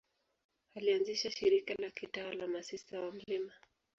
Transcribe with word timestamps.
Alianzisha 0.75 1.31
shirika 1.31 1.75
la 1.77 1.89
kitawa 1.91 2.33
la 2.33 2.47
Masista 2.47 3.01
wa 3.01 3.11
Mt. 3.11 3.51